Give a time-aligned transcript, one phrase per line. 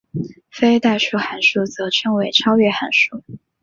[0.49, 3.23] 非代数函数则称为超越函数。